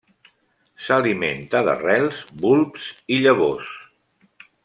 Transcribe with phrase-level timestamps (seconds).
[0.85, 3.71] S'alimenta d'arrels, bulbs i llavors.